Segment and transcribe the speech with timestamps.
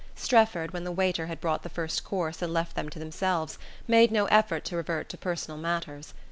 [0.15, 4.11] Strefford, when the waiter had brought the first course and left them to themselves, made
[4.11, 6.15] no effort to revert to personal matters.